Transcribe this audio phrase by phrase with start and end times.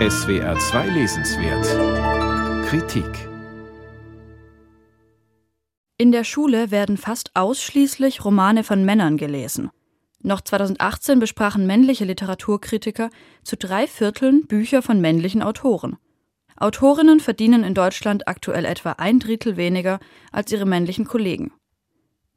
[0.00, 3.28] SWR 2 Lesenswert Kritik
[5.96, 9.70] In der Schule werden fast ausschließlich Romane von Männern gelesen.
[10.20, 13.08] Noch 2018 besprachen männliche Literaturkritiker
[13.44, 15.96] zu drei Vierteln Bücher von männlichen Autoren.
[16.56, 20.00] Autorinnen verdienen in Deutschland aktuell etwa ein Drittel weniger
[20.32, 21.52] als ihre männlichen Kollegen.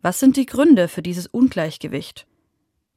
[0.04, 2.28] Was sind die Gründe für dieses Ungleichgewicht?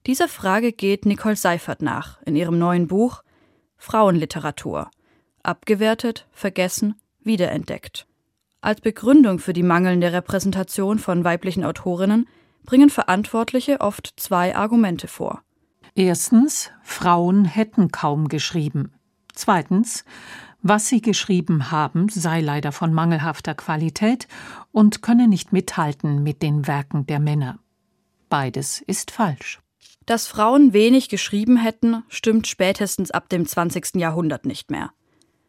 [0.07, 3.23] Dieser Frage geht Nicole Seifert nach in ihrem neuen Buch
[3.81, 4.91] Frauenliteratur.
[5.43, 8.07] Abgewertet, vergessen, wiederentdeckt.
[8.61, 12.29] Als Begründung für die mangelnde Repräsentation von weiblichen Autorinnen
[12.65, 15.43] bringen Verantwortliche oft zwei Argumente vor.
[15.95, 18.93] Erstens, Frauen hätten kaum geschrieben.
[19.35, 20.05] Zweitens,
[20.61, 24.29] was sie geschrieben haben, sei leider von mangelhafter Qualität
[24.73, 27.59] und könne nicht mithalten mit den Werken der Männer.
[28.29, 29.59] Beides ist falsch.
[30.11, 33.95] Dass Frauen wenig geschrieben hätten, stimmt spätestens ab dem 20.
[33.95, 34.91] Jahrhundert nicht mehr.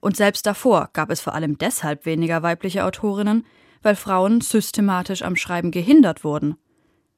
[0.01, 3.43] Und selbst davor gab es vor allem deshalb weniger weibliche Autorinnen,
[3.81, 6.57] weil Frauen systematisch am Schreiben gehindert wurden.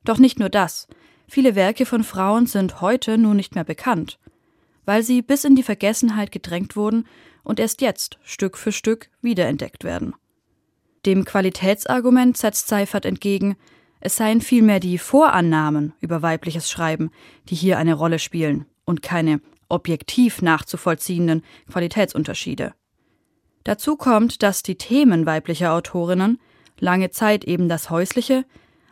[0.05, 0.87] Doch nicht nur das.
[1.27, 4.19] Viele Werke von Frauen sind heute nun nicht mehr bekannt,
[4.85, 7.05] weil sie bis in die Vergessenheit gedrängt wurden
[7.43, 10.15] und erst jetzt Stück für Stück wiederentdeckt werden.
[11.05, 13.57] Dem Qualitätsargument setzt Seifert entgegen,
[14.05, 17.09] es seien vielmehr die Vorannahmen über weibliches Schreiben,
[17.47, 22.73] die hier eine Rolle spielen und keine objektiv nachzuvollziehenden Qualitätsunterschiede.
[23.63, 26.37] Dazu kommt, dass die Themen weiblicher Autorinnen
[26.81, 28.43] lange Zeit eben das Häusliche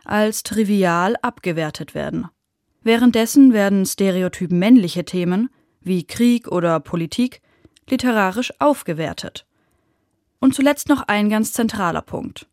[0.06, 2.28] als trivial abgewertet werden.
[2.82, 5.50] Währenddessen werden stereotyp männliche Themen
[5.82, 7.42] wie Krieg oder Politik
[7.86, 9.44] literarisch aufgewertet.
[10.40, 12.48] Und zuletzt noch ein ganz zentraler Punkt.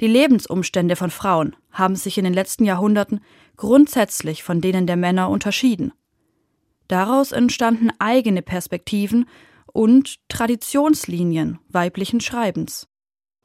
[0.00, 3.20] Die Lebensumstände von Frauen haben sich in den letzten Jahrhunderten
[3.56, 5.92] grundsätzlich von denen der Männer unterschieden.
[6.88, 9.28] Daraus entstanden eigene Perspektiven
[9.66, 12.88] und Traditionslinien weiblichen Schreibens.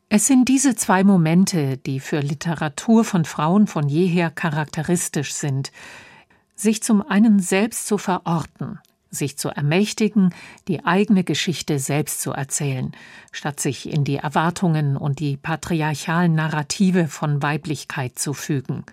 [0.08, 5.72] Es sind diese zwei Momente, die für Literatur von Frauen von jeher charakteristisch sind,
[6.56, 8.80] sich zum einen selbst zu verorten,
[9.16, 10.36] sich zu ermächtigen,
[10.68, 12.92] die eigene Geschichte selbst zu erzählen,
[13.32, 18.84] statt sich in die Erwartungen und die patriarchalen Narrative von Weiblichkeit zu fügen,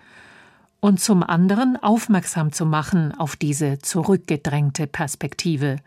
[0.79, 5.77] und zum anderen aufmerksam zu machen auf diese zurückgedrängte Perspektive,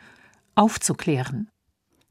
[0.55, 1.49] aufzuklären.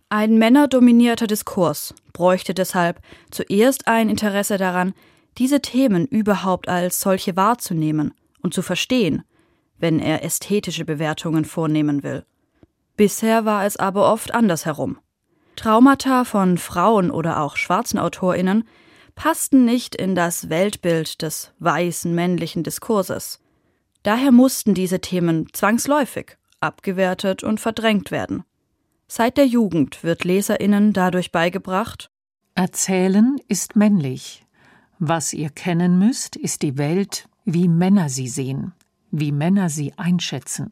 [0.09, 4.93] Ein männerdominierter Diskurs bräuchte deshalb zuerst ein Interesse daran,
[5.37, 9.23] diese Themen überhaupt als solche wahrzunehmen und zu verstehen,
[9.77, 12.25] wenn er ästhetische Bewertungen vornehmen will.
[12.97, 14.97] Bisher war es aber oft andersherum.
[15.55, 18.67] Traumata von Frauen oder auch schwarzen Autorinnen
[19.15, 23.39] passten nicht in das Weltbild des weißen männlichen Diskurses.
[24.03, 28.43] Daher mussten diese Themen zwangsläufig abgewertet und verdrängt werden.
[29.07, 32.09] Seit der Jugend wird Leserinnen dadurch beigebracht
[32.57, 34.45] Erzählen ist männlich.
[34.97, 38.71] Was ihr kennen müsst, ist die Welt, wie Männer sie sehen,
[39.19, 40.71] wie Männer sie einschätzen.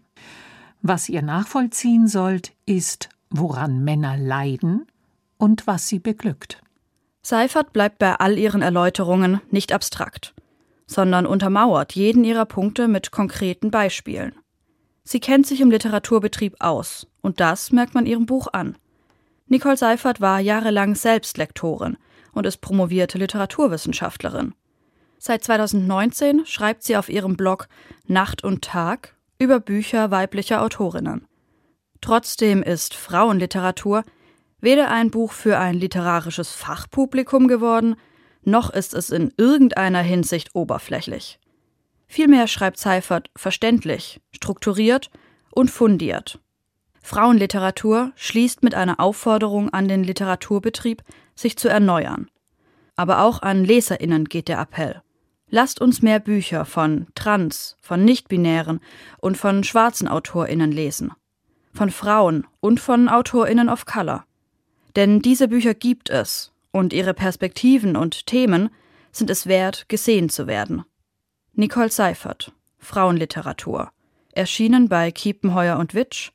[0.82, 4.86] Was ihr nachvollziehen sollt, ist, woran Männer leiden
[5.38, 6.62] und was sie beglückt.
[7.22, 10.34] Seifert bleibt bei all ihren Erläuterungen nicht abstrakt,
[10.86, 14.34] sondern untermauert jeden ihrer Punkte mit konkreten Beispielen.
[15.06, 18.78] Sie kennt sich im Literaturbetrieb aus, und das merkt man ihrem Buch an.
[19.48, 21.98] Nicole Seifert war jahrelang selbst Lektorin
[22.34, 24.54] und ist promovierte Literaturwissenschaftlerin.
[25.26, 27.70] Seit 2019 schreibt sie auf ihrem Blog
[28.06, 31.26] Nacht und Tag über Bücher weiblicher Autorinnen.
[32.02, 34.04] Trotzdem ist Frauenliteratur
[34.60, 37.96] weder ein Buch für ein literarisches Fachpublikum geworden,
[38.44, 41.40] noch ist es in irgendeiner Hinsicht oberflächlich.
[42.06, 45.10] Vielmehr schreibt Seifert verständlich, strukturiert
[45.52, 46.42] und fundiert.
[47.02, 51.02] Frauenliteratur schließt mit einer Aufforderung an den Literaturbetrieb,
[51.34, 52.30] sich zu erneuern.
[52.98, 55.02] Aber auch an Leserinnen geht der Appell.
[55.56, 58.80] Lasst uns mehr Bücher von Trans, von Nichtbinären
[59.20, 61.12] und von schwarzen Autorinnen lesen.
[61.76, 64.26] Von Frauen und von Autorinnen of Color.
[64.96, 68.72] Denn diese Bücher gibt es, und ihre Perspektiven und Themen
[69.12, 70.86] sind es wert, gesehen zu werden.
[71.54, 73.92] Nicole Seifert, Frauenliteratur,
[74.32, 76.32] erschienen bei Kiepenheuer und Witsch,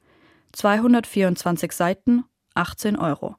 [0.52, 2.22] 224 Seiten,
[2.54, 3.34] 18 Euro.